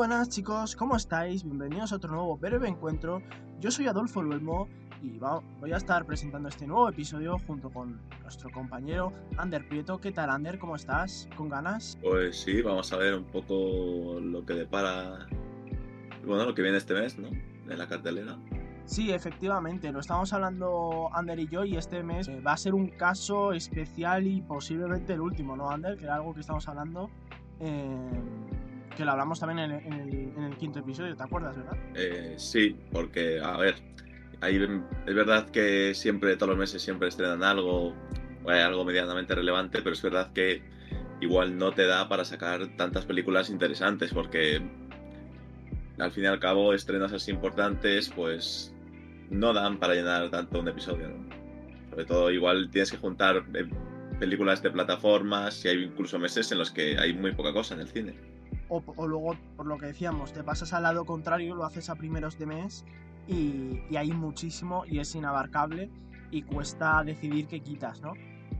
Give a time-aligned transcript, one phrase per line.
[0.00, 1.44] buenas chicos, ¿cómo estáis?
[1.44, 3.20] Bienvenidos a otro nuevo breve encuentro.
[3.58, 4.66] Yo soy Adolfo Luelmo
[5.02, 10.00] y voy a estar presentando este nuevo episodio junto con nuestro compañero Ander Prieto.
[10.00, 10.58] ¿Qué tal Ander?
[10.58, 11.28] ¿Cómo estás?
[11.36, 11.98] ¿Con ganas?
[12.00, 15.26] Pues sí, vamos a ver un poco lo que depara,
[16.24, 17.28] bueno, lo que viene este mes, ¿no?
[17.28, 18.38] En la cartelera.
[18.86, 22.72] Sí, efectivamente, lo estamos hablando Ander y yo y este mes eh, va a ser
[22.72, 25.98] un caso especial y posiblemente el último, ¿no, Ander?
[25.98, 27.10] Que era algo que estamos hablando.
[27.58, 28.10] Eh,
[28.96, 31.76] que lo hablamos también en, el, quinto episodio, ¿te acuerdas, verdad?
[31.94, 33.76] Eh, sí, porque, a ver,
[34.40, 34.56] ahí
[35.06, 37.94] es verdad que siempre, todos los meses, siempre estrenan algo,
[38.46, 40.62] algo medianamente relevante, pero es verdad que
[41.20, 44.60] igual no te da para sacar tantas películas interesantes, porque
[45.98, 48.74] al fin y al cabo, estrenos así importantes, pues
[49.30, 51.08] no dan para llenar tanto un episodio,
[51.90, 53.68] Sobre todo, igual tienes que juntar eh,
[54.18, 57.80] películas de plataformas y hay incluso meses en los que hay muy poca cosa en
[57.80, 58.29] el cine
[58.70, 62.38] o, luego, por lo que decíamos, te pasas al lado contrario, lo haces a primeros
[62.38, 62.84] de mes
[63.26, 65.90] y, hay muchísimo y es inabarcable
[66.30, 68.12] y cuesta decidir qué quitas, ¿no?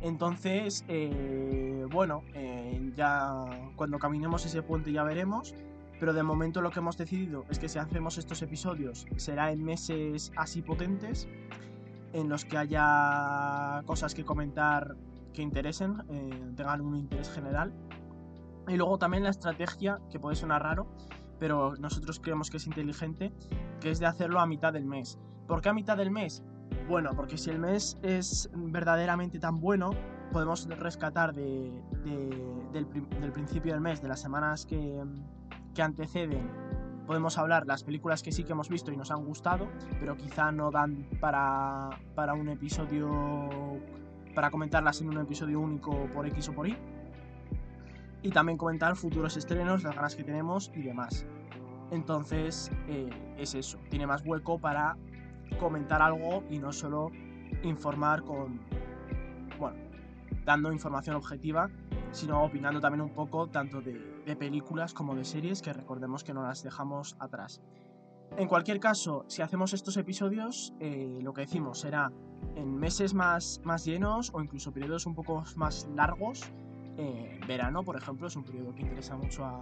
[0.02, 3.44] Entonces, eh, bueno, eh, ya
[3.76, 5.54] cuando caminemos ese puente ya veremos,
[6.00, 9.62] pero de momento lo que hemos decidido es que si hacemos estos episodios será en
[9.62, 11.28] meses así potentes,
[12.12, 14.96] en los que haya cosas que comentar
[15.32, 17.72] que interesen, eh, tengan un interés general
[18.68, 20.86] y luego también la estrategia, que puede sonar raro,
[21.38, 23.32] pero nosotros creemos que es inteligente,
[23.80, 25.18] que es de hacerlo a mitad del mes.
[25.46, 26.44] ¿Por qué a mitad del mes?
[26.88, 29.90] Bueno, porque si el mes es verdaderamente tan bueno,
[30.32, 31.82] podemos rescatar de,
[32.72, 35.02] del, principio del mes, de las semanas que,
[35.74, 36.48] que anteceden,
[37.06, 40.52] podemos hablar las películas que sí que hemos visto y nos han gustado, pero quizá
[40.52, 43.08] no dan para, para un episodio,
[44.34, 46.76] para comentarlas en un episodio único por X o por Y
[48.22, 51.26] y también comentar futuros estrenos, las ganas que tenemos y demás.
[51.90, 54.96] Entonces eh, es eso, tiene más hueco para
[55.58, 57.10] comentar algo y no solo
[57.62, 58.60] informar con,
[59.58, 59.76] bueno,
[60.44, 61.68] dando información objetiva,
[62.12, 66.44] sino opinando también un poco tanto de, películas como de series que recordemos que no
[66.44, 67.60] las dejamos atrás.
[68.36, 72.12] En cualquier caso, si hacemos estos episodios, eh, lo que decimos será
[72.54, 76.48] en meses más, más llenos o incluso periodos un poco más largos
[76.98, 79.60] eh, verano, por ejemplo, es un periodo que interesa mucho a,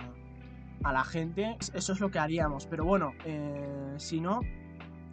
[0.93, 1.56] la gente.
[1.75, 4.41] Eso es lo que haríamos, pero bueno, eh, si no,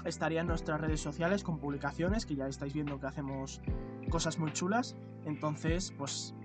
[0.06, 3.62] estaría en nuestras redes sociales con publicaciones, que ya estáis viendo que hacemos
[4.10, 4.96] cosas muy chulas.
[5.26, 6.36] Entonces, pues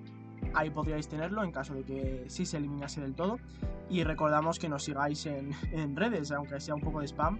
[0.54, 3.38] ahí podríais tenerlo en caso de que sí se eliminase del todo.
[3.88, 7.38] Y recordamos que nos sigáis en, redes, aunque sea un poco de spam.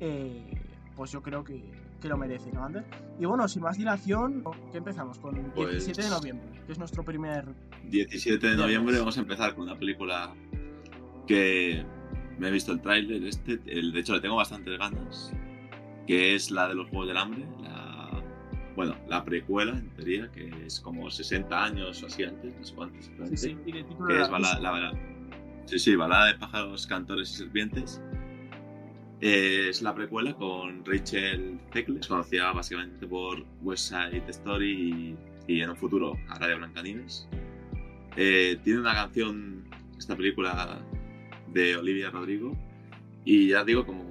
[0.00, 0.60] Eh,
[0.96, 2.84] pues yo creo que, que lo merece, ¿no, Ander?
[3.18, 5.18] Y bueno, sin más dilación, ¿qué empezamos?
[5.18, 7.44] Con 17 de pues noviembre, que es nuestro primer...
[7.84, 10.34] 17 de noviembre vamos a empezar con una película
[11.26, 11.84] que
[12.38, 15.32] me he visto el tráiler este, el, de hecho le tengo bastantes ganas,
[16.06, 18.22] que es la de los Juegos del Hambre, la,
[18.74, 22.74] bueno, la precuela, en teoría, que es como 60 años o así antes, no sé
[22.74, 23.80] cuántos Sí, sí, que
[24.20, 24.92] es balada, la,
[25.66, 28.00] sí, sí, balada de pájaros, cantores y serpientes
[29.20, 35.16] es la precuela con Rachel Zegler, conocida básicamente por West Side Story
[35.46, 37.28] y, en un futuro hará de Blancanieves.
[38.16, 39.64] Eh, tiene una canción,
[39.98, 40.80] esta película,
[41.48, 42.56] de Olivia Rodrigo.
[43.24, 44.08] Y ya digo, como,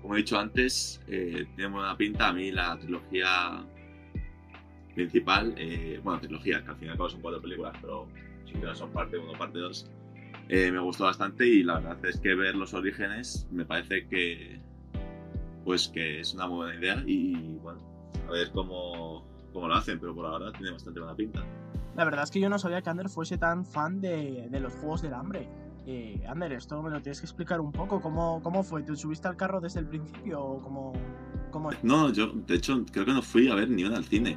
[0.00, 2.28] como he dicho antes, eh, tiene una pinta.
[2.28, 3.64] A mí la trilogía
[4.94, 8.08] principal, eh, bueno, trilogía, que al final son cuatro películas, pero
[8.46, 9.90] si no son parte 1, parte 2
[10.54, 14.60] eh, me gustó bastante y la verdad es que ver los orígenes me parece que
[15.64, 17.80] pues que es una muy buena idea y bueno,
[18.28, 21.42] a ver cómo, cómo lo hacen, pero por ahora tiene bastante buena pinta.
[21.96, 24.74] La verdad es que yo no sabía que Ander fuese tan fan de, de los
[24.74, 25.48] Juegos del Hambre.
[25.86, 28.02] Eh, Ander, esto me lo tienes que explicar un poco.
[28.02, 28.82] ¿Cómo, ¿Cómo fue?
[28.82, 30.92] ¿Te subiste al carro desde el principio o cómo,
[31.50, 31.70] cómo...
[31.82, 34.36] No, yo de hecho creo que no fui a ver ni una al cine.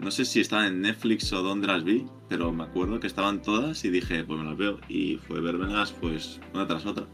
[0.00, 3.42] No sé si estaban en Netflix o dónde las vi, pero me acuerdo que estaban
[3.42, 4.78] todas y dije, pues me las veo.
[4.88, 7.06] Y fue verlas pues una tras otra.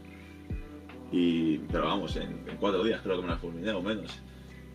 [1.11, 4.21] Y, pero vamos, en, cuatro días creo que me las fulminé o menos.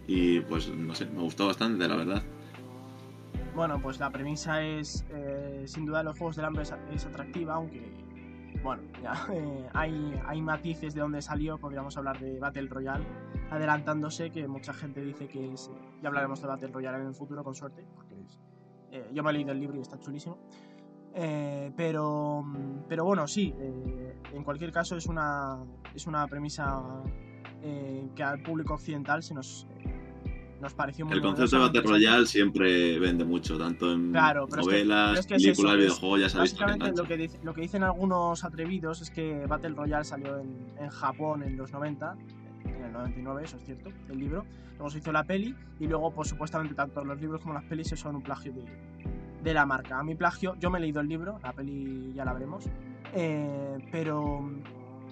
[0.06, 2.22] Y pues no sé, me gustó bastante, la verdad.
[3.54, 7.82] Bueno, pues la premisa es, eh, sin duda, los Juegos del Hambre es, atractiva, aunque,
[8.62, 13.04] bueno, ya eh, hay, hay matices de dónde salió, podríamos hablar de Battle Royale
[13.50, 15.70] adelantándose, que mucha gente dice que es,
[16.00, 18.14] ya hablaremos de Battle Royale en el futuro con suerte, porque
[18.92, 20.38] eh, yo me he leído el libro y está chulísimo.
[21.14, 22.44] Eh, pero,
[22.88, 25.58] pero bueno, sí, eh, en cualquier caso es una,
[25.94, 26.82] es una premisa
[28.16, 29.68] que al público occidental se nos,
[30.62, 35.76] nos pareció muy El concepto de Battle Royale siempre vende mucho, tanto en novelas, películas,
[35.76, 40.04] videojuegos, ya sabéis Básicamente lo que, lo que dicen algunos atrevidos es que Battle Royale
[40.04, 42.16] salió en, en Japón en los 90
[42.64, 44.44] en el 99, eso es cierto, el libro.
[44.74, 47.88] Luego se hizo la peli y luego, pues supuestamente, tanto los libros como las pelis
[47.88, 48.64] son un plagio de,
[49.42, 49.98] de la marca.
[49.98, 52.64] A mi plagio, yo me he leído el libro, la peli ya la veremos,
[53.14, 54.48] eh, pero,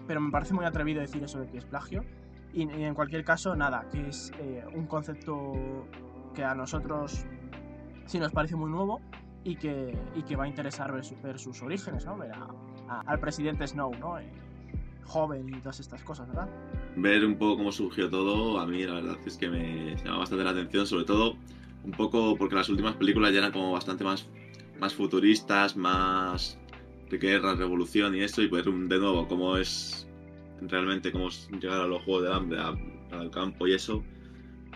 [0.07, 2.05] pero me parece muy atrevido decir eso de que es plagio.
[2.53, 5.87] Y, en cualquier caso, nada, que es eh, un concepto
[6.35, 7.25] que a nosotros
[8.07, 9.01] sí nos parece muy nuevo
[9.45, 12.17] y que, y que va a interesar ver, sus orígenes, ¿no?
[12.17, 12.33] Ver
[12.89, 14.19] al presidente Snow, ¿no?
[14.19, 14.31] Eh,
[15.05, 16.49] joven y todas estas cosas, ¿verdad?
[16.97, 20.45] Ver un poco cómo surgió todo, a mí la verdad es que me llama bastante
[20.45, 21.37] la atención, sobre todo
[21.85, 24.29] un poco porque las últimas películas ya eran como bastante más,
[24.79, 26.59] más futuristas, más
[27.11, 30.07] de guerra, revolución y esto, y ver de nuevo cómo es
[30.69, 31.29] realmente cómo
[31.61, 32.61] llegar a los juegos de hambre,
[33.13, 34.03] al campo y eso,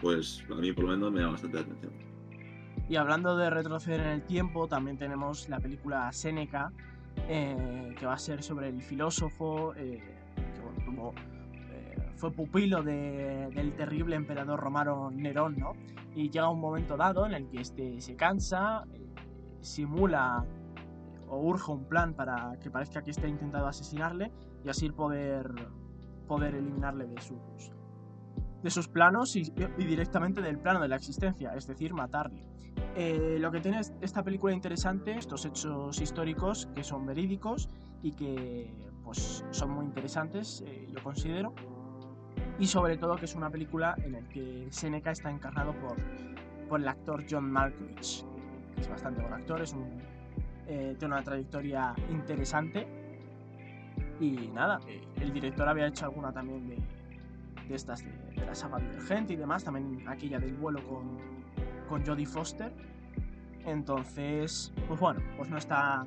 [0.00, 1.92] pues a mí por lo menos me llama bastante la atención.
[2.88, 6.70] Y hablando de retroceder en el tiempo, también tenemos la película Seneca,
[7.28, 10.02] eh, que va a ser sobre el filósofo eh,
[11.70, 15.72] eh, fue pupilo del terrible emperador romano Nerón, ¿no?
[16.14, 18.84] Y llega un momento dado en el que este se cansa,
[19.60, 20.44] simula
[21.28, 24.32] o urge un plan para que parezca que esté intentando asesinarle
[24.64, 25.50] y así poder,
[26.26, 27.72] poder eliminarle de sus,
[28.62, 29.42] de sus planos y,
[29.78, 32.46] directamente del plano de la existencia, es decir, matarle.
[32.96, 37.68] Eh, lo que tiene esta película interesante, estos hechos históricos que son verídicos
[38.02, 38.72] y que
[39.02, 41.54] pues, son muy interesantes, eh, yo considero.
[42.58, 45.96] Y sobre todo que es una película en la que Seneca está encarnado por,
[46.68, 48.24] por el actor John Malkovich,
[48.74, 50.00] que es bastante buen actor, es un,
[50.66, 52.86] eh, tiene una trayectoria interesante.
[54.20, 54.80] Y nada,
[55.20, 56.76] el director había hecho alguna también de,
[57.68, 61.18] de estas de, la saga Divergente y demás, también aquella del vuelo con,
[61.88, 62.72] con Jodie Foster.
[63.64, 66.06] Entonces, pues bueno, pues no está.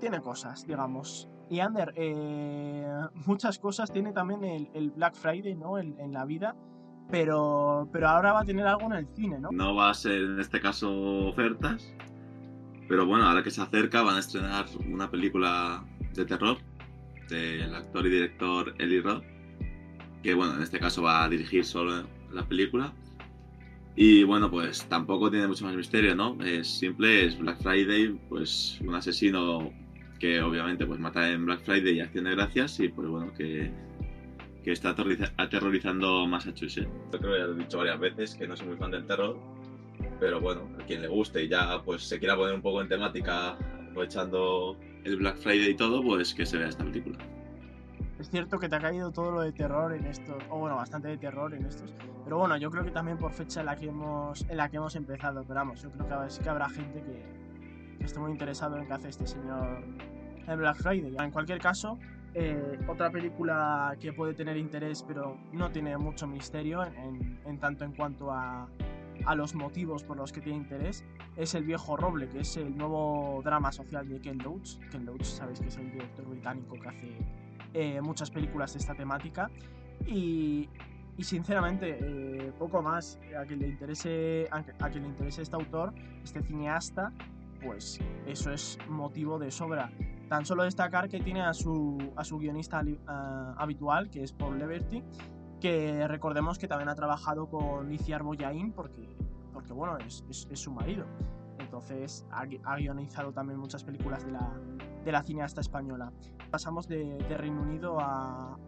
[0.00, 1.28] Tiene cosas, digamos.
[1.48, 2.86] Y Ander, eh,
[3.24, 5.78] muchas cosas tiene también el, Black Friday, ¿no?
[5.78, 6.56] En, en, la vida.
[7.08, 9.50] Pero, pero ahora va a tener algo en el cine, ¿no?
[9.52, 10.90] No va a ser en este caso
[11.28, 11.94] ofertas.
[12.88, 15.84] Pero bueno, ahora que se acerca van a estrenar una película
[16.14, 16.58] de terror
[17.28, 19.24] del actor y director Eli Roth.
[20.22, 22.92] Que bueno, en este caso va a dirigir solo la película.
[23.96, 26.36] Y bueno, pues tampoco tiene mucho más misterio, ¿no?
[26.44, 29.72] Es simple, es Black Friday, pues un asesino
[30.18, 33.70] que obviamente pues mata en Black Friday y acción de gracias y pues bueno, que,
[34.62, 34.94] que está
[35.36, 36.88] aterrorizando Massachusetts.
[37.12, 39.06] Yo creo que ya lo he dicho varias veces que no soy muy fan del
[39.06, 39.38] terror,
[40.18, 42.88] pero bueno, a quien le guste y ya pues se quiera poner un poco en
[42.88, 43.56] temática
[43.90, 47.18] aprovechando el Black Friday y todo, pues que se vea esta película.
[48.18, 51.08] Es cierto que te ha caído todo lo de terror en estos, o bueno, bastante
[51.08, 51.94] de terror en estos.
[52.24, 54.78] Pero bueno, yo creo que también por fecha en la que hemos, en la que
[54.78, 55.44] hemos empezado.
[55.46, 58.86] Pero vamos, yo creo que sí que habrá gente que, que esté muy interesado en
[58.86, 59.84] qué hace este señor
[60.46, 61.14] en Black Friday.
[61.18, 61.98] En cualquier caso,
[62.34, 67.84] eh, otra película que puede tener interés, pero no tiene mucho misterio en, en tanto
[67.84, 68.66] en cuanto a,
[69.24, 71.04] a los motivos por los que tiene interés,
[71.36, 74.78] es El viejo roble, que es el nuevo drama social de Ken Loach.
[74.90, 77.18] Ken Loach, sabéis que es el director británico que hace
[77.74, 79.50] eh, muchas películas de esta temática.
[80.06, 80.68] Y,
[81.16, 83.18] y sinceramente eh, poco más.
[83.38, 85.92] A que le interese a, que le interese este autor
[86.22, 87.12] este cineasta
[87.62, 89.90] pues eso es motivo de sobra.
[90.28, 92.82] Tan solo destacar que tiene a su, a su guionista
[93.56, 95.02] habitual que es Paul Leverty
[95.60, 99.08] que recordemos que también ha trabajado con Iciar Boyain porque,
[99.52, 101.06] porque bueno es, es, su marido
[101.58, 104.52] entonces ha, ha guionizado también muchas películas de la,
[105.06, 106.12] de la cineasta española.
[106.50, 108.58] Pasamos de, Reino Unido a,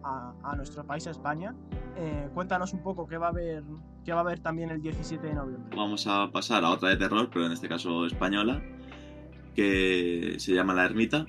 [0.56, 1.54] nuestro país, a España.
[1.96, 3.64] Eh, cuéntanos un poco qué va, a haber,
[4.04, 5.76] qué va a haber también el 17 de noviembre.
[5.76, 8.62] Vamos a pasar a otra de terror, pero en este caso española,
[9.54, 11.26] que se llama La Ermita.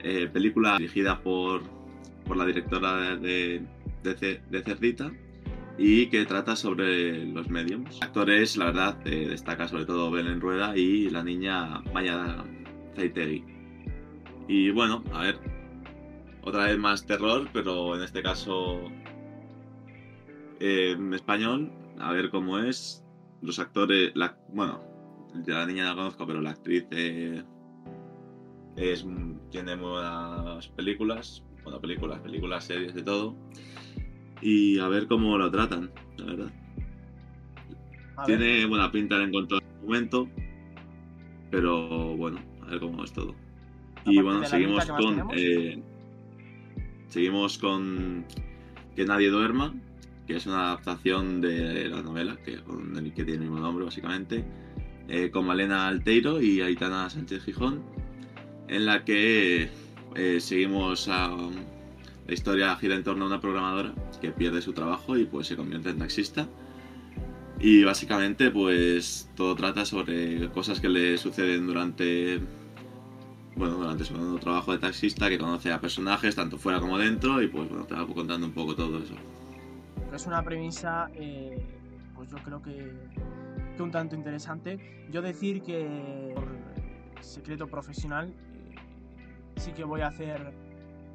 [0.00, 1.62] Eh, película dirigida por,
[2.26, 3.66] por la directora de, de,
[4.02, 5.12] Cerdita
[5.78, 8.00] y que trata sobre los mediums.
[8.02, 12.44] Actores, la verdad, eh, destaca sobre todo Belén Rueda y la niña Maya
[12.94, 13.44] Zaitegui.
[14.48, 15.38] Y bueno, a ver,
[16.42, 18.90] otra vez más terror, pero en este caso
[20.60, 23.04] eh, en español, a ver cómo es.
[23.40, 24.80] Los actores, la, bueno,
[25.46, 27.42] la niña la conozco, pero la actriz eh,
[28.76, 29.04] es,
[29.50, 33.34] tiene buenas películas, bueno, películas, películas, series, de todo.
[34.42, 36.52] Y a ver cómo lo tratan, la verdad.
[38.26, 40.28] tiene buena pinta en cuanto al momento,
[41.50, 43.34] pero bueno, a ver cómo es todo.
[44.04, 45.28] Y bueno, seguimos con.
[45.34, 45.80] Eh,
[47.08, 48.24] seguimos con
[48.96, 49.72] Que nadie duerma.
[50.26, 52.58] que es una adaptación de la novela, que,
[53.14, 54.44] que tiene el mismo nombre básicamente,
[55.08, 57.82] eh, con Malena Alteiro y Aitana Sánchez Gijón,
[58.68, 59.68] en la que
[60.16, 61.36] eh, seguimos a...
[62.26, 65.56] La historia gira en torno a una programadora que pierde su trabajo y pues se
[65.56, 66.46] convierte en taxista.
[67.58, 72.40] Y básicamente pues todo trata sobre cosas que le suceden durante
[73.56, 77.48] bueno, durante su trabajo de taxista, que conoce a personajes tanto fuera como dentro, y
[77.48, 79.14] pues bueno, te va contando un poco todo eso.
[80.12, 81.62] Es una premisa, eh,
[82.14, 82.92] pues yo creo que,
[83.76, 85.06] que, un tanto interesante.
[85.10, 86.48] Yo decir que por
[87.22, 88.74] secreto profesional eh,
[89.56, 90.52] sí que voy a hacer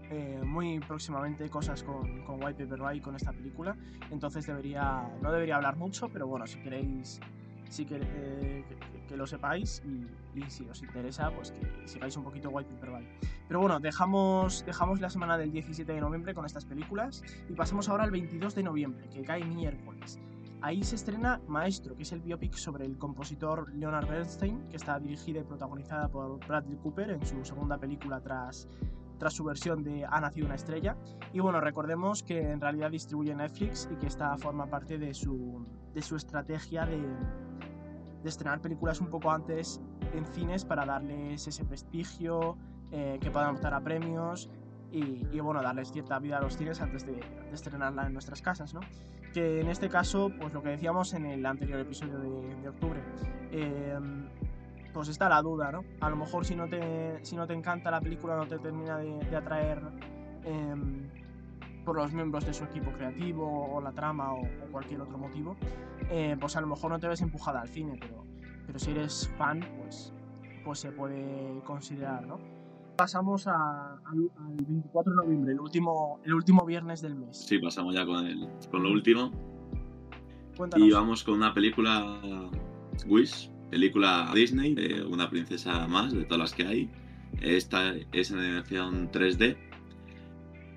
[0.09, 3.75] eh, muy próximamente cosas con, con White Paper Bye con esta película,
[4.11, 7.19] entonces debería, no debería hablar mucho, pero bueno, si queréis
[7.69, 8.63] sí que, eh,
[9.07, 10.07] que, lo sepáis y,
[10.49, 13.07] si os interesa, pues que sigáis un poquito White Paper Bye.
[13.47, 17.89] Pero bueno, dejamos, dejamos la semana del 17 de noviembre con estas películas y pasamos
[17.89, 20.19] ahora al 22 de noviembre, que cae miércoles.
[20.61, 24.99] Ahí se estrena Maestro, que es el biopic sobre el compositor Leonard Bernstein, que está
[24.99, 28.67] dirigida y protagonizada por Bradley Cooper en su segunda película tras
[29.17, 30.95] tras su versión de Ha nacido una estrella.
[31.33, 35.65] Y bueno, recordemos que en realidad distribuye Netflix y que esta forma parte de su,
[35.93, 36.97] de su estrategia de,
[38.23, 39.81] de estrenar películas un poco antes
[40.13, 42.57] en cines para darles ese prestigio,
[42.91, 44.49] eh, que puedan optar a premios
[44.89, 47.19] y, bueno, darles cierta vida a los cines antes de,
[47.51, 48.79] estrenarla en nuestras casas, ¿no?
[49.33, 53.03] Que en este caso, pues lo que decíamos en el anterior episodio de, octubre,
[53.51, 53.99] eh,
[54.97, 55.83] pues está la duda, ¿no?
[56.01, 58.97] A lo mejor si no te, si no te encanta la película, no te termina
[58.97, 59.79] de, atraer
[60.43, 61.07] em,
[61.85, 65.55] por los miembros de su equipo creativo o la trama o, cualquier otro motivo,
[66.09, 68.25] eh, pues a lo mejor no te ves empujada al cine, pero,
[68.65, 70.11] pero si eres fan, pues,
[70.65, 72.39] pues se puede considerar, ¿no?
[72.97, 73.99] Pasamos al
[74.65, 77.37] 24 de noviembre, el último, el último viernes del mes.
[77.37, 79.29] Sí, pasamos ya con, el, con lo último.
[80.75, 82.19] Y vamos con una película
[83.05, 84.75] Wish, película Disney,
[85.09, 86.89] una princesa más de todas las que hay.
[87.41, 89.57] Esta es en animación 3D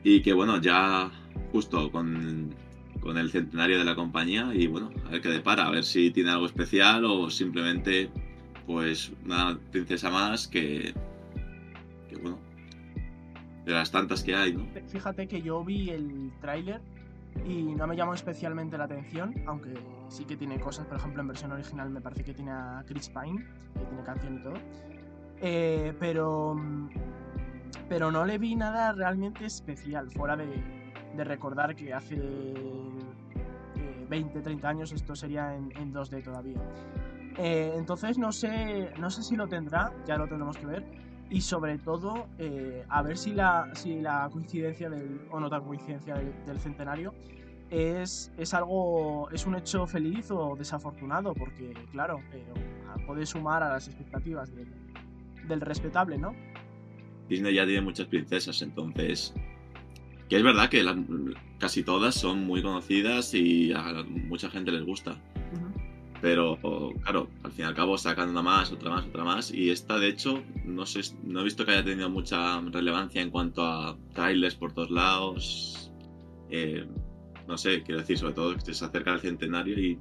[0.03, 1.11] y que bueno, ya
[1.53, 2.55] justo con,
[3.01, 6.11] con, el centenario de la compañía y bueno, a ver qué depara, a ver si
[6.11, 8.11] tiene algo especial o simplemente
[8.67, 10.95] pues una princesa más que,
[12.09, 12.39] que bueno,
[13.65, 14.67] de las tantas que hay, ¿no?
[14.89, 16.81] Fíjate que yo vi el tráiler
[17.45, 19.75] y no me llamó especialmente la atención, aunque
[20.09, 23.09] sí que tiene cosas, por ejemplo en versión original me parece que tiene a Chris
[23.09, 23.45] Pine,
[23.75, 24.55] que tiene canción y todo,
[25.41, 26.57] eh, pero,
[27.89, 30.81] pero no le vi nada realmente especial, fuera de,
[31.25, 32.17] recordar que hace
[34.09, 36.59] 20, eh, 30 años esto sería en, 2D todavía.
[37.37, 41.10] Eh, entonces no sé, no sé si lo tendrá, ya lo tendremos que ver.
[41.31, 42.27] Y sobre todo,
[42.89, 47.15] a ver si la, si la coincidencia del, o no tan coincidencia del centenario
[47.71, 52.53] es, es, algo, es un hecho feliz o desafortunado, porque claro, pero
[53.07, 56.35] puede sumar a las expectativas del, respetable, ¿no?
[57.29, 59.35] Disney ya tiene muchas princesas, entonces...
[60.29, 60.85] Que es verdad que
[61.59, 65.21] casi todas son muy conocidas y a mucha gente les gusta.
[66.21, 66.59] Pero,
[67.03, 69.51] claro, al fin y al cabo sacan una más, otra más, otra más.
[69.53, 73.31] Y esta, de hecho, no, sé, no he visto que haya tenido mucha relevancia en
[73.31, 75.91] cuanto a trailers por todos lados.
[76.51, 76.87] Eh,
[77.49, 79.99] no sé, quiero decir, sobre todo que se acerca al centenario y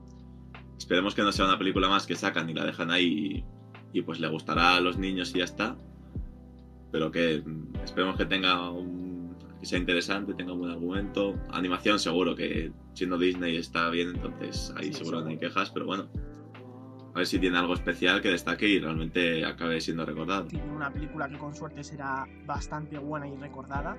[0.77, 3.43] esperemos que no sea una película más que sacan y la dejan ahí
[3.93, 5.77] y, pues le gustará a los niños y ya está.
[6.91, 7.43] Pero que
[7.83, 8.98] esperemos que tenga un,
[9.59, 11.35] que sea interesante, tenga un buen argumento.
[11.51, 16.07] Animación seguro que siendo Disney está bien, entonces ahí seguro no hay quejas, pero bueno.
[17.13, 20.47] A ver si tiene algo especial que destaque y realmente acabe siendo recordado.
[20.73, 23.97] Una película que con suerte será bastante buena y recordada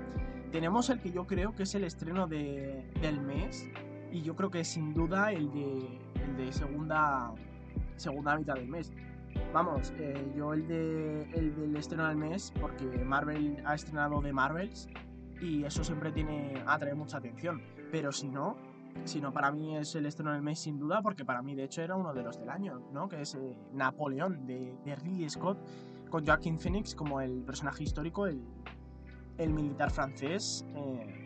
[0.50, 3.68] tenemos el que yo creo que es el estreno de, del mes
[4.10, 7.32] y yo creo que sin duda el de, el de segunda,
[7.96, 8.92] segunda mitad del mes.
[9.52, 14.32] Vamos, eh, yo el, de, el del estreno del mes, porque Marvel ha estrenado de
[14.32, 14.88] Marvels
[15.40, 17.62] y eso siempre tiene atrae mucha atención.
[17.90, 18.56] Pero si no,
[19.04, 21.64] si no, para mí es el estreno del mes sin duda, porque para mí de
[21.64, 23.08] hecho era uno de los del año, ¿no?
[23.08, 25.58] Que es eh, Napoleón de, de Ridley Scott,
[26.08, 28.42] con Joaquin Phoenix como el personaje histórico, el,
[29.38, 31.24] el militar francés, eh,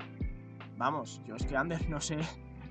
[0.76, 2.18] vamos, yo es que Anders no sé,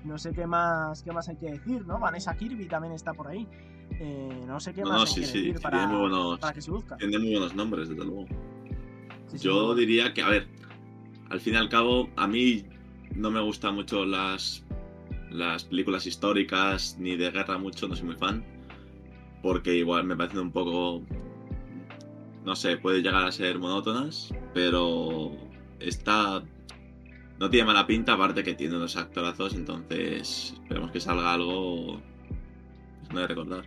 [0.04, 1.98] no sé qué más, qué más hay que decir, ¿no?
[1.98, 3.46] Vanessa Kirby también está por ahí.
[4.00, 6.96] Eh, no sé qué más hay que decir para, que se busca.
[6.96, 8.24] Tiene muy buenos nombres, desde luego.
[9.34, 10.48] yo diría que, a ver,
[11.34, 12.64] al fin y al cabo, a mí
[13.16, 14.64] no me gustan mucho las,
[15.30, 18.44] las películas históricas ni de guerra mucho, no soy muy fan.
[19.42, 21.02] Porque igual me parecen un poco
[22.44, 25.32] no sé, puede llegar a ser monótonas, pero
[25.80, 26.42] está,
[27.40, 32.00] no tiene mala pinta, aparte que tiene unos actorazos, entonces esperemos que salga algo
[33.12, 33.64] no de recordar.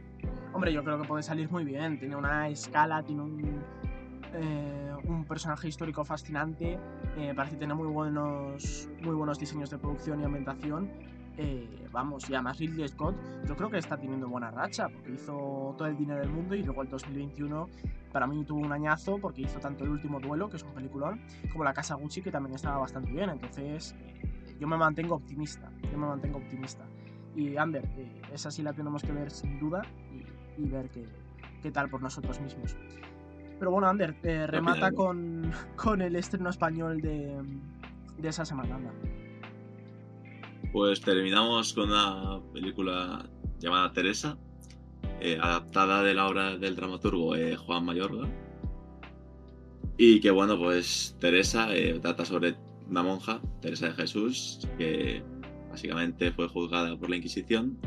[0.53, 1.99] Hombre, yo creo que puede salir muy bien.
[1.99, 3.61] Tiene una escala, tiene un,
[4.33, 6.79] eh, un personaje histórico fascinante.
[7.17, 10.89] Eh, parece tener muy buenos, muy buenos diseños de producción y ambientación.
[11.39, 13.15] Eh, vamos, y además Ridley Scott,
[13.47, 16.63] yo creo que está teniendo buena racha, porque hizo todo el dinero del mundo y
[16.63, 17.69] luego el 2021
[18.11, 21.21] para mí tuvo un añazo, porque hizo tanto El último duelo, que es un peliculón,
[21.51, 23.29] como La Casa Gucci, que también estaba bastante bien.
[23.29, 23.95] Entonces,
[24.59, 26.85] yo me mantengo optimista, yo me mantengo optimista.
[27.35, 29.83] Y Ander, eh, esa sí la tenemos que ver sin duda
[30.57, 31.05] y, ver qué,
[31.61, 32.75] qué, tal por nosotros mismos.
[33.59, 37.35] Pero bueno, Ander, eh, remata con, con, el estreno español de,
[38.17, 38.79] de esa semana.
[40.71, 43.27] Pues terminamos con una película
[43.59, 44.37] llamada Teresa,
[45.19, 48.27] eh, adaptada de la obra del dramaturgo eh, Juan Mayorga.
[49.97, 51.69] Y que bueno, pues Teresa
[52.01, 52.55] trata sobre
[52.87, 55.23] una monja, Teresa de Jesús, que
[55.69, 57.77] básicamente fue juzgada por la Inquisición.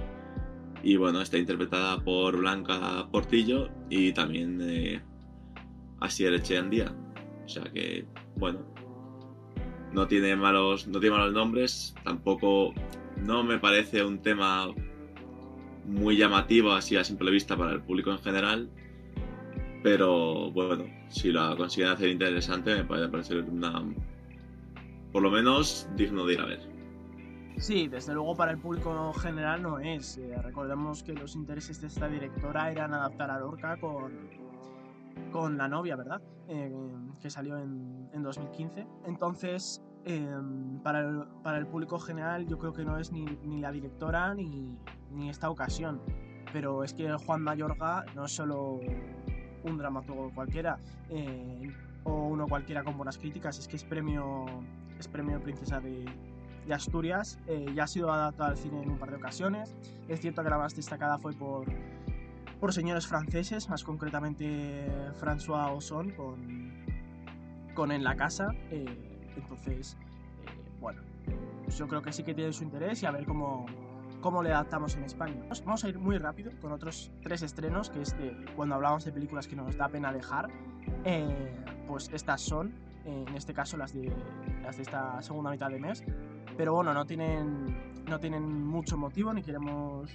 [0.82, 5.02] Y bueno, está interpretada por Blanca Portillo y también eh,
[6.00, 6.94] Asier Echeandía.
[7.44, 8.60] O sea que, bueno,
[9.92, 11.94] no tiene malos, no tiene malos nombres.
[12.04, 12.72] Tampoco
[13.16, 14.68] no me parece un tema
[15.84, 18.70] muy llamativo así a simple vista para el público en general.
[19.82, 23.82] Pero bueno, si la consiguen hacer interesante, me parece parecer una.
[25.12, 26.60] Por lo menos digno de ir a ver.
[27.56, 30.18] Sí, desde luego para el público general no es.
[30.18, 34.12] Eh, recordemos que los intereses de esta directora eran adaptar a Lorca con,
[35.32, 36.20] con La novia, ¿verdad?
[36.48, 36.72] Eh,
[37.20, 38.86] que salió en, en, 2015.
[39.04, 43.60] Entonces, em, para, el, para, el, público general yo creo que no es ni, ni
[43.60, 44.76] la directora ni,
[45.12, 46.00] ni, esta ocasión.
[46.52, 48.80] Pero es que Juan Mayorga no es solo
[49.62, 50.78] un dramaturgo cualquiera
[51.10, 51.70] eh,
[52.04, 54.46] o uno cualquiera con buenas críticas, es que es premio,
[54.98, 56.06] es premio Princesa de
[56.66, 57.38] de Asturias.
[57.46, 59.74] Eh, ya ha sido adaptado al cine en un par de ocasiones.
[60.08, 61.66] Es cierto que la más destacada fue por,
[62.60, 64.86] por señores franceses, más concretamente
[65.18, 66.84] François Ozon con,
[67.74, 68.48] con En la casa.
[68.70, 69.96] Eh, entonces,
[70.44, 71.00] eh, bueno,
[71.68, 73.64] yo creo que sí que tiene su interés y a ver cómo,
[74.20, 75.42] cómo le adaptamos en España.
[75.64, 78.14] Vamos a ir muy rápido con otros tres estrenos, que es
[78.54, 80.50] cuando hablamos de películas que nos da pena dejar,
[81.88, 82.74] pues estas son,
[83.06, 84.12] en este caso las de,
[84.62, 86.04] las de esta segunda mitad de mes
[86.60, 90.10] pero bueno, no tienen, no tienen mucho motivo ni queremos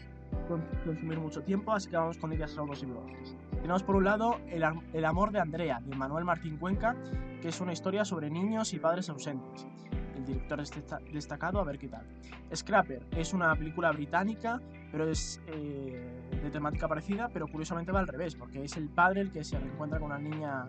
[0.46, 3.36] consumir mucho tiempo, así que vamos con ellas saudos y velozes.
[3.52, 6.96] Tenemos por un lado el, el, amor de Andrea, de Manuel Martín Cuenca,
[7.42, 9.68] que es una historia sobre niños y padres ausentes.
[10.16, 10.72] El director es
[11.12, 12.06] destacado, a ver qué tal.
[12.54, 16.08] Scrapper es una película británica, pero es eh,
[16.42, 19.60] de temática parecida, pero curiosamente va al revés, porque es el padre el que se
[19.60, 20.68] reencuentra con una niña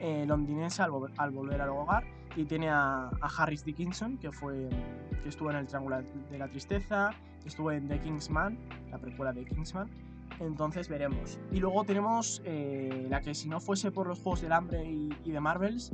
[0.00, 2.04] eh, londinense al, al, volver al hogar
[2.36, 4.68] y tiene a, a Harris Dickinson, que fue
[5.22, 7.10] que estuvo en El Triángulo de la Tristeza,
[7.44, 8.58] estuvo en The Kingsman,
[8.90, 9.88] la precuela de Kingsman.
[10.40, 11.38] Entonces veremos.
[11.52, 15.30] Y luego tenemos eh, la que si no fuese por los Juegos del Hambre y,
[15.30, 15.92] de Marvels,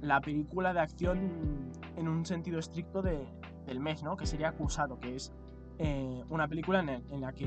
[0.00, 3.26] la película de acción en un sentido estricto de,
[3.66, 4.16] del mes, ¿no?
[4.16, 5.32] Que sería Acusado, que es
[5.78, 7.46] eh, una película en, la que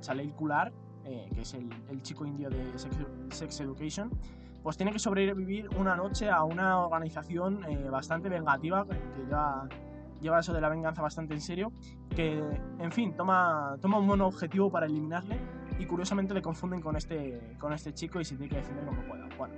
[0.00, 0.72] Chaley Kular,
[1.04, 2.62] eh, que es el, el, chico indio de
[3.30, 4.10] Sex Education,
[4.64, 9.68] pues tiene que sobrevivir una noche a una organización eh, bastante vengativa que lleva,
[10.24, 11.72] lleva, eso de la venganza bastante en serio,
[12.14, 12.42] que
[12.78, 15.38] en fin toma, toma un buen objetivo para eliminarle
[15.78, 19.02] y curiosamente le confunden con este, con este chico y se tiene que defender como
[19.02, 19.28] pueda.
[19.38, 19.54] Bueno,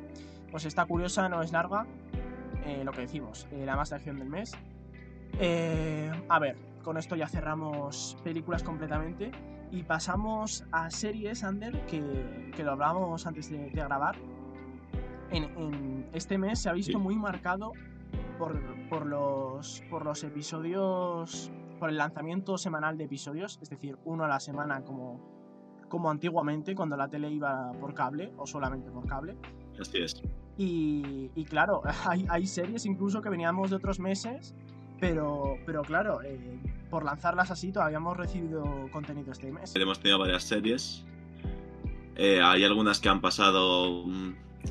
[0.50, 1.87] pues está curiosa, no es larga,
[2.64, 4.52] eh, lo que decimos, eh, la más de acción del mes.
[6.29, 9.31] a ver, con esto ya cerramos películas completamente
[9.70, 14.16] y pasamos a series, Under, que, que lo hablábamos antes de, de grabar
[15.31, 17.72] en, este mes se ha visto muy marcado
[18.38, 24.25] por, por, los, por los episodios, por el lanzamiento semanal de episodios, es decir, uno
[24.25, 25.20] a la semana como,
[25.88, 29.37] como antiguamente, cuando la tele iba por cable o solamente por cable.
[29.81, 30.22] Así es.
[30.57, 34.55] Y, y claro, hay, hay, series incluso que veníamos de otros meses,
[35.01, 39.75] pero, pero claro, eh, por lanzarlas así todavía hemos recibido contenido este mes.
[39.77, 41.05] Hemos tenido varias series.
[42.16, 44.05] Eh, hay algunas que han pasado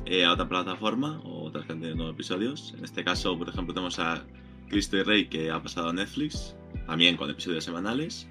[0.04, 2.74] eh, a otra plataforma o otras que han tenido episodios.
[2.76, 4.24] En este caso, por ejemplo, tenemos a
[4.68, 6.56] Cristo y Rey que ha pasado a Netflix,
[6.86, 8.28] también con episodios semanales.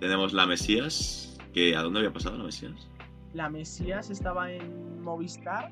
[0.00, 2.88] Tenemos La Mesías, que ¿a dónde había pasado La Mesías?
[3.34, 5.70] La Mesías estaba en Movistar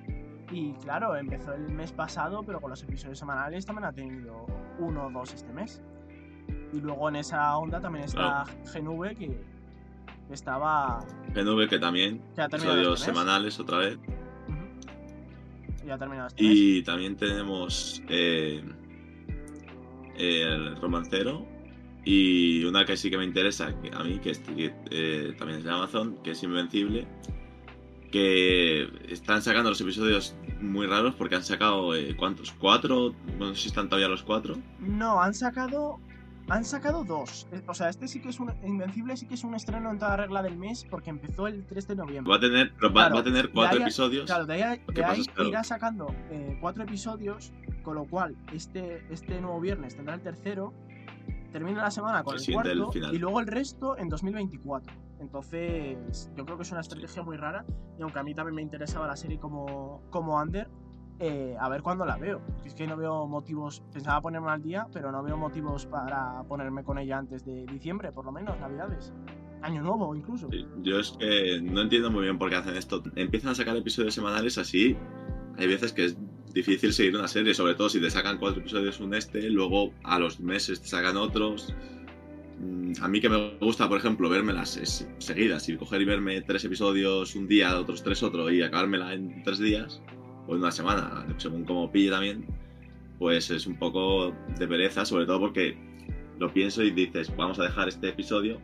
[0.53, 4.47] y claro, empezó el mes pasado, pero con los episodios semanales también ha tenido
[4.79, 5.83] uno o dos este mes.
[6.73, 9.41] Y luego en esa onda también está GNV que
[10.31, 11.05] estaba...
[11.35, 13.99] GNV que también, episodios este semanales otra vez.
[15.87, 15.99] Ya
[16.37, 18.63] Y también tenemos eh,
[20.17, 21.47] el romancero.
[22.05, 24.43] Y una que sí que me interesa que a mí, que, es,
[24.91, 27.07] eh, también es de Amazon, que es Invencible.
[28.11, 32.53] Que están sacando los episodios muy raros porque han sacado, eh, ¿cuántos?
[32.53, 33.15] ¿Cuatro?
[33.39, 34.57] No sé si están todavía los cuatro.
[34.81, 36.01] No, han sacado
[36.49, 37.47] han sacado dos.
[37.53, 38.53] Eh, o sea, este sí que es un.
[38.65, 41.89] Invencible sí que es un estreno en toda regla del mes porque empezó el 3
[41.89, 42.31] de noviembre.
[42.31, 44.27] Va a tener, va, a tener cuatro episodios.
[44.27, 44.83] Claro, de ahí,
[45.47, 50.73] irá sacando eh, cuatro episodios, con lo cual este, este nuevo viernes tendrá el tercero.
[51.53, 54.93] Termina la semana con el, cuarto y luego el resto en 2024.
[55.21, 57.65] Entonces, yo creo que es una estrategia muy rara.
[57.99, 60.69] Y aunque a mí también me interesaba la serie como, como Under,
[61.21, 62.41] eh, a ver cuándo la veo.
[62.65, 66.83] Es que no veo motivos, pensaba ponerme al día, pero no veo motivos para ponerme
[66.83, 69.13] con ella antes de diciembre, por lo menos, navidades.
[69.61, 70.49] Año nuevo incluso.
[70.83, 73.03] yo es que no entiendo muy bien por qué hacen esto.
[73.17, 74.97] Empiezan a sacar episodios semanales así.
[75.59, 76.17] Hay veces que es
[76.55, 80.19] difícil seguir una serie, sobre todo si te sacan cuatro episodios un este, luego a
[80.19, 81.75] los meses te sacan otros.
[82.59, 86.65] Mm, a mí que me gusta, por ejemplo, vérmelas seguidas y coger y verme tres
[86.65, 90.01] episodios un día, otros tres otro y acabármela en tres días
[90.51, 92.45] o en una semana, según como pille también,
[93.21, 95.79] pues es un poco de pereza, sobre todo porque
[96.41, 98.61] lo pienso y dices, vamos a dejar este episodio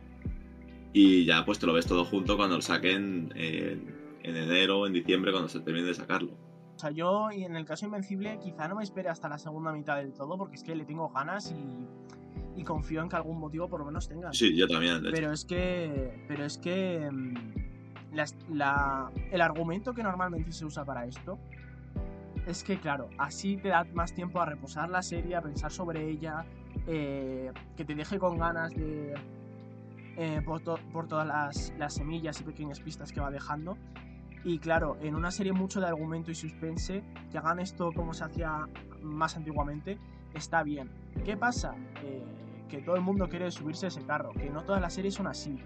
[0.91, 4.93] y ya pues te lo ves todo junto cuando lo saquen en, enero o en
[4.93, 6.31] diciembre cuando se termine de sacarlo.
[6.75, 9.71] O sea, yo y en el caso Invencible quizá no me espere hasta la segunda
[9.71, 13.39] mitad del todo porque es que le tengo ganas y, y confío en que algún
[13.39, 14.33] motivo por lo menos tenga.
[14.33, 15.03] Sí, yo también.
[15.09, 17.33] Pero es que, pero es que mm,
[18.53, 21.39] la, el argumento que normalmente se usa para esto
[22.47, 26.09] es que, claro, así te da más tiempo a reposar la serie, a pensar sobre
[26.09, 26.45] ella,
[26.87, 29.13] eh, que te deje con ganas de.
[30.15, 31.27] Eh, por, todas
[31.77, 33.77] las, semillas y pequeñas pistas que va dejando.
[34.43, 38.23] Y claro, en una serie mucho de argumento y suspense, que hagan esto como se
[38.23, 38.65] hacía
[39.01, 39.99] más antiguamente,
[40.33, 40.89] está bien.
[41.25, 41.75] ¿Qué pasa?
[42.01, 42.23] Eh,
[42.69, 45.27] que todo el mundo quiere subirse a ese carro, que no todas las series son
[45.27, 45.59] así.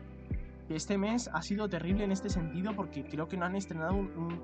[0.67, 3.95] Este mes ha sido terrible en este sentido porque creo que no han estrenado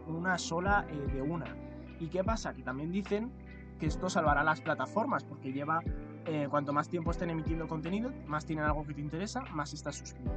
[0.08, 1.56] una sola de una.
[2.00, 2.54] ¿Y qué pasa?
[2.54, 3.32] Que también dicen
[3.80, 5.82] que esto salvará las plataformas, porque lleva,
[6.26, 9.96] eh, cuanto más tiempo estén emitiendo contenido, más tienen algo que te interesa, más estás
[9.98, 10.32] suscrito.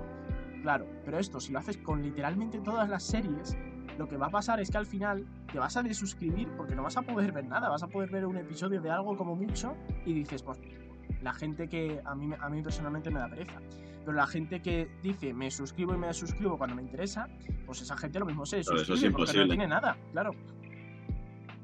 [0.62, 3.56] Claro, pero esto, si lo haces con literalmente todas las series,
[3.98, 6.82] lo que va a pasar es que al final te vas a desuscribir porque no
[6.82, 9.74] vas a poder ver nada, vas a poder ver un episodio de algo como mucho
[10.04, 10.60] y dices, pues
[11.22, 13.60] la gente que a mí, a mí personalmente me da pereza.
[14.04, 17.28] Pero la gente que dice me suscribo y me desuscribo cuando me interesa,
[17.66, 20.32] pues esa gente lo mismo se suscribe porque no tiene nada, claro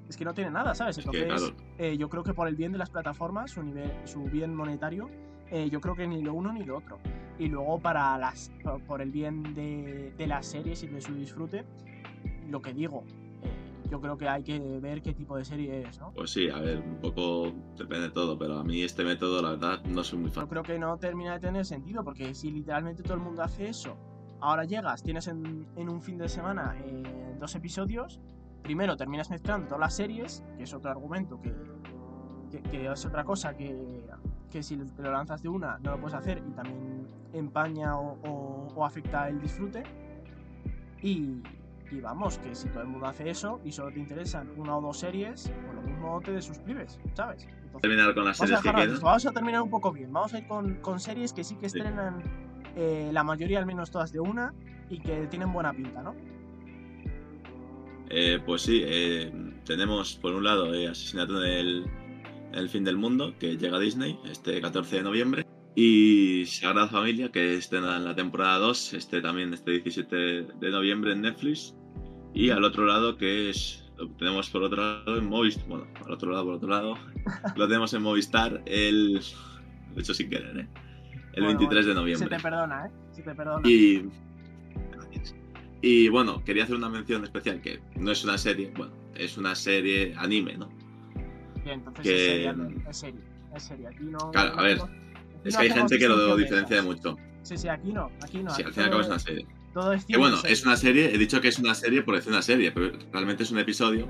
[0.09, 0.99] es que no tiene nada, ¿sabes?
[0.99, 4.55] Entonces, eh, yo creo que por el bien de las plataformas, su, nivel, su bien
[4.55, 5.09] monetario,
[5.51, 6.99] eh, yo creo que ni lo uno ni lo otro.
[7.39, 8.51] Y luego para las,
[8.87, 11.65] por el bien de, de las series y de su disfrute,
[12.49, 13.05] lo que digo,
[13.43, 16.13] eh, yo creo que hay que ver qué tipo de serie es, ¿no?
[16.13, 19.51] Pues sí, a ver, un poco depende de todo, pero a mí este método, la
[19.51, 20.45] verdad, no soy muy fan.
[20.45, 23.69] Yo creo que no termina de tener sentido, porque si literalmente todo el mundo hace
[23.69, 23.97] eso,
[24.41, 26.77] ahora llegas, tienes en, en un fin de semana
[27.39, 28.21] dos episodios,
[28.67, 31.55] primero terminas mezclando todas las series, que es otro argumento que,
[32.69, 34.03] que, es otra cosa que,
[34.51, 38.69] que, si te lo lanzas de una no lo puedes hacer y también empaña o,
[38.75, 39.85] o, afecta el disfrute.
[41.01, 41.41] Y,
[41.93, 44.81] y, vamos, que si todo el mundo hace eso y solo te interesan una o
[44.81, 47.47] dos series, pues lo mismo te desuscribes, ¿sabes?
[47.81, 50.13] terminar con las series vamos a, vamos a terminar un poco bien.
[50.13, 52.21] Vamos a ir con, con series que sí que estrenan
[52.75, 54.55] eh, la mayoría, al menos todas de una,
[54.89, 56.17] y que tienen buena pinta, ¿no?
[58.11, 59.33] Eh, pues sí, eh,
[59.65, 61.85] tenemos por un lado eh, Asesinato en
[62.53, 65.47] el, fin del mundo, que llega a Disney este 14 de noviembre.
[65.75, 71.13] Y Sagrada Familia, que estrena en la temporada 2, este también este 17 de noviembre
[71.13, 71.75] en Netflix.
[72.33, 76.13] Y al otro lado, que es lo tenemos por otro lado en Movistar, bueno, al
[76.13, 76.95] otro lado, por otro lado,
[77.57, 79.21] lo tenemos en Movistar el,
[79.95, 80.69] de hecho sin querer, ¿eh?
[81.33, 82.29] el 23 de noviembre.
[82.29, 82.91] Se te perdona, ¿eh?
[83.13, 83.69] Se te perdona.
[83.69, 84.09] Y
[85.87, 89.55] y bueno, quería hacer una mención especial que no es una serie, bueno, es una
[89.55, 90.69] serie anime, ¿no?
[91.65, 92.55] entonces es, serie,
[92.89, 93.21] es serie,
[93.55, 93.87] es serie.
[93.87, 94.33] Aquí no.
[94.33, 94.79] Claro, a ver,
[95.45, 97.17] es que hay gente que lo diferencia de mucho.
[97.43, 98.53] Sí, sí, aquí no, aquí no.
[98.53, 99.47] Sí, al fin y al cabo es una serie.
[99.75, 102.33] Todo es que bueno, es una serie, he dicho que es una serie por decir
[102.33, 104.09] una serie, pero realmente es un episodio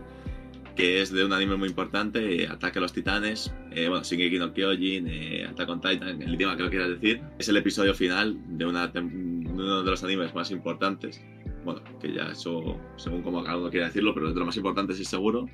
[0.76, 4.38] que es de un anime muy importante, eh, Ataque a los Titanes, eh, bueno, Shingeki
[4.38, 7.22] no Kyojin, eh, Attack on Titan, el idioma que lo quieras decir.
[7.38, 11.22] Es el episodio final de, una, de uno de los animes más importantes
[11.66, 14.56] bueno, que ya eso, según como cada uno quiera decirlo, pero es de lo más
[14.56, 15.46] importante, sí seguro.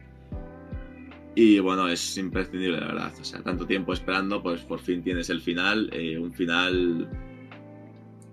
[1.35, 3.13] Y bueno, es imprescindible, la verdad.
[3.19, 5.89] O sea, tanto tiempo esperando, pues por fin tienes el final.
[5.93, 7.09] Eh, un final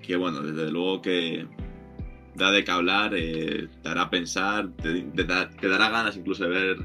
[0.02, 1.48] que, bueno, desde luego que
[2.36, 6.78] da de qué hablar, eh, te hará pensar, te, dará ganas incluso de ver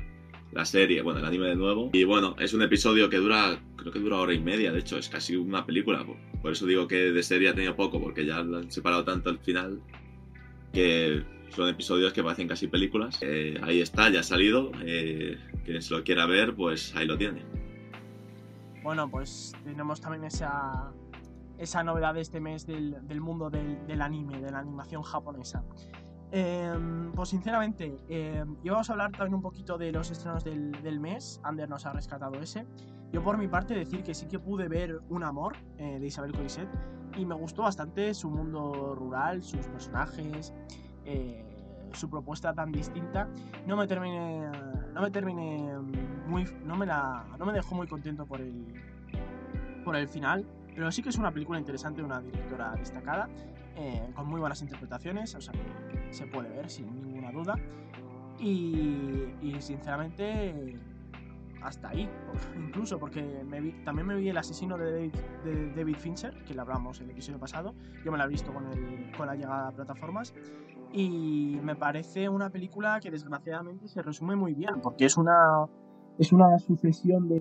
[0.52, 1.90] la serie, bueno, el anime de nuevo.
[1.92, 4.96] Y bueno, es un episodio que dura, creo que dura hora y media, de hecho,
[4.96, 6.06] es casi una película.
[6.40, 9.30] Por eso digo que de serie ha tenido poco, porque ya lo han separado tanto
[9.30, 9.80] al final
[10.74, 13.18] que son episodios que parecen casi películas.
[13.22, 14.72] Eh, ahí está, ya ha salido.
[14.84, 17.42] Eh, quien se lo quiera ver, pues ahí lo tiene.
[18.82, 20.92] Bueno, pues tenemos también esa,
[21.56, 25.64] esa novedad de este mes del, del mundo del, del, anime, de la animación japonesa.
[26.32, 30.98] Eh, pues sinceramente, eh, íbamos a hablar también un poquito de los estrenos del, del,
[30.98, 31.40] mes.
[31.44, 32.66] Ander nos ha rescatado ese.
[33.14, 36.32] Yo por mi parte decir que sí que pude ver Un Amor eh, de Isabel
[36.32, 36.68] Coiset
[37.16, 40.52] y me gustó bastante su mundo rural, sus personajes,
[41.04, 41.44] eh,
[41.92, 43.28] su propuesta tan distinta.
[43.68, 44.50] No me terminé,
[44.92, 45.78] no me terminé
[46.26, 48.82] muy, no me la, no me dejó muy contento por el,
[49.84, 53.28] por el final, pero sí que es una película interesante, una directora destacada,
[53.76, 55.54] eh, con muy buenas interpretaciones, o sea
[56.14, 57.54] se puede ver sin ninguna duda.
[58.38, 60.78] Y, y sinceramente,
[61.62, 62.08] hasta ahí,
[62.56, 66.52] incluso porque me vi, también me vi El asesino de David, de David Fincher, que
[66.54, 67.74] le hablamos el episodio pasado,
[68.04, 70.34] yo me la he visto con, el, con la llegada a plataformas,
[70.92, 75.66] y me parece una película que desgraciadamente se resume muy bien, porque es una,
[76.18, 77.40] es una sucesión de,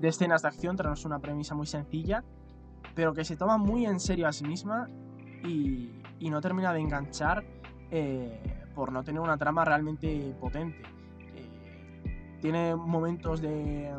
[0.00, 2.22] de escenas de acción tras una premisa muy sencilla,
[2.94, 4.86] pero que se toma muy en serio a sí misma
[5.44, 7.42] y, y no termina de enganchar
[7.90, 8.40] eh,
[8.74, 10.82] por no tener una trama realmente potente.
[11.36, 13.90] Eh, tiene momentos de...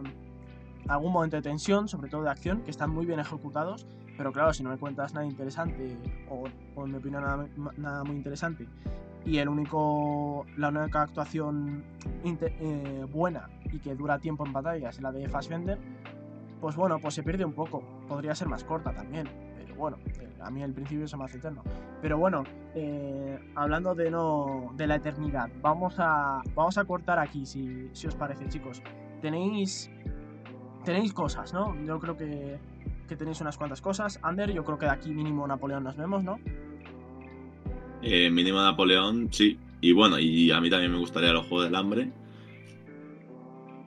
[0.88, 4.54] algún momento de tensión, sobre todo de acción, que están muy bien ejecutados, pero claro,
[4.54, 5.98] si no me cuentas nada interesante,
[6.30, 6.45] o,
[6.76, 8.67] o en mi opinión nada, nada, muy interesante,
[9.26, 11.84] y el único, la única actuación
[12.24, 15.80] eh, buena y que dura tiempo en batalla es la de Fassbender,
[16.62, 17.84] pues bueno, pues se pierde un poco.
[18.08, 19.98] Podría ser más corta también, pero bueno,
[20.41, 21.63] a mí al principio se me hace eterno.
[22.02, 27.46] Pero bueno, eh, hablando de no de la eternidad, vamos a vamos a cortar aquí
[27.46, 28.82] si, si os parece, chicos.
[29.22, 29.89] Tenéis
[30.84, 31.76] tenéis cosas, ¿no?
[31.84, 32.60] Yo creo que,
[33.08, 34.20] que tenéis unas cuantas cosas.
[34.22, 36.39] Ander, yo creo que de aquí mínimo Napoleón nos vemos, ¿no?
[38.02, 39.58] Eh, mínimo Napoleón, sí.
[39.82, 42.12] Y bueno, y a mí también me gustaría los Juegos del Hambre.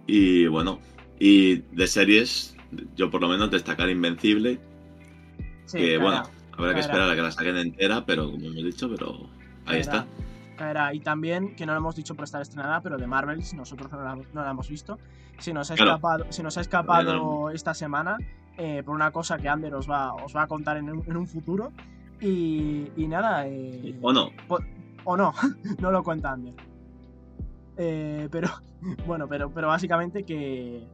[0.07, 0.81] Y bueno,
[1.19, 2.57] y de series,
[2.97, 4.61] yo por lo menos destacar Invencible.
[5.65, 6.75] Sí, que caerá, bueno, habrá caerá.
[6.75, 9.29] que esperar a que la saquen entera, pero como hemos dicho, pero
[9.67, 10.07] ahí caerá, está.
[10.57, 10.95] Caerá.
[10.95, 14.03] Y también, que no lo hemos dicho por estar estrenada, pero de Marvels, nosotros no
[14.03, 14.99] la, no la hemos visto.
[15.39, 15.93] Se nos ha claro.
[15.93, 17.51] escapado, se nos ha escapado no.
[17.51, 18.17] esta semana
[18.57, 21.17] eh, por una cosa que Ander os va, os va a contar en un, en
[21.17, 21.73] un futuro.
[22.21, 23.47] Y, y nada.
[23.47, 24.31] Eh, o no.
[24.49, 24.59] O,
[25.05, 25.33] o no,
[25.81, 26.55] no lo cuenta Ander.
[27.77, 28.49] Eh, pero
[29.07, 30.85] bueno, pero, pero básicamente que,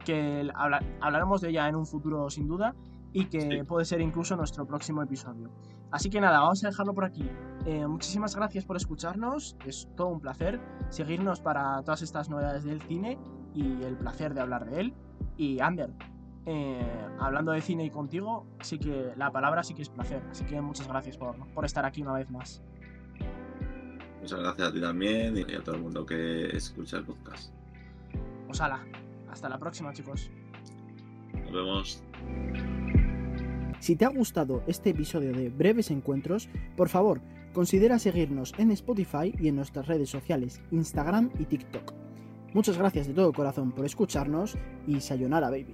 [0.00, 2.74] que habla, hablaremos de ella en un futuro sin duda
[3.12, 3.62] y que sí.
[3.64, 5.50] puede ser incluso nuestro próximo episodio.
[5.90, 7.28] Así que nada, vamos a dejarlo por aquí.
[7.66, 12.80] Eh, muchísimas gracias por escucharnos, es todo un placer seguirnos para todas estas novedades del
[12.82, 13.18] cine
[13.54, 14.94] y el placer de hablar de él.
[15.36, 15.90] Y Ander,
[16.46, 16.80] eh,
[17.18, 20.22] hablando de cine y contigo, sí que la palabra sí que es placer.
[20.30, 22.62] Así que muchas gracias por, por estar aquí una vez más.
[24.20, 27.52] Muchas gracias a ti también y a todo el mundo que escucha el podcast.
[28.46, 28.84] Pues ala,
[29.30, 30.30] hasta la próxima chicos.
[31.34, 32.02] Nos vemos.
[33.80, 37.22] Si te ha gustado este episodio de Breves Encuentros, por favor,
[37.54, 41.94] considera seguirnos en Spotify y en nuestras redes sociales, Instagram y TikTok.
[42.52, 45.72] Muchas gracias de todo corazón por escucharnos y sayonara baby.